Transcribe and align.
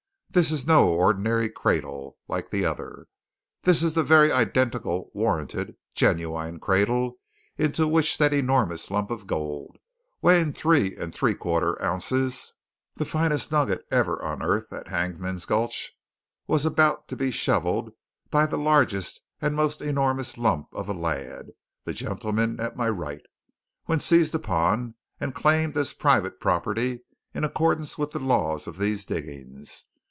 This 0.33 0.49
is 0.49 0.65
no 0.65 0.87
ordinary 0.87 1.49
cradle, 1.49 2.17
like 2.29 2.51
the 2.51 2.63
other. 2.63 3.07
This 3.63 3.83
is 3.83 3.95
the 3.95 4.01
very 4.01 4.31
identical 4.31 5.11
warranted 5.13 5.75
genuine 5.93 6.57
cradle 6.57 7.17
into 7.57 7.85
which 7.85 8.17
that 8.17 8.31
enormous 8.31 8.89
lump 8.89 9.11
of 9.11 9.27
gold, 9.27 9.75
weighing 10.21 10.53
three 10.53 10.95
and 10.95 11.13
three 11.13 11.33
quarter 11.35 11.75
ounces 11.83 12.53
the 12.95 13.03
finest 13.03 13.51
nugget 13.51 13.85
ever 13.91 14.21
unearthed 14.23 14.71
at 14.71 14.87
Hangman's 14.87 15.45
Gulch 15.45 15.91
was 16.47 16.65
about 16.65 17.09
to 17.09 17.17
be 17.17 17.29
shovelled 17.29 17.91
by 18.29 18.45
that 18.45 18.55
largest 18.55 19.19
and 19.41 19.53
most 19.53 19.81
enormous 19.81 20.37
lump 20.37 20.67
of 20.73 20.87
a 20.87 20.93
lad, 20.93 21.47
the 21.83 21.91
gentleman 21.91 22.57
at 22.57 22.77
my 22.77 22.87
right, 22.87 23.25
when 23.83 23.99
seized 23.99 24.33
upon 24.33 24.95
and 25.19 25.35
claimed 25.35 25.75
as 25.75 25.91
private 25.91 26.39
property 26.39 27.01
in 27.33 27.43
accordance 27.43 27.97
with 27.97 28.11
the 28.13 28.19
laws 28.19 28.65
of 28.65 28.77
these 28.77 29.03
diggings. 29.05 29.87